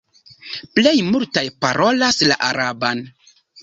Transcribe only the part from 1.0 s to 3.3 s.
multaj parolas la araban.